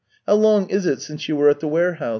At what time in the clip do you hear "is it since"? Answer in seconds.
0.71-1.29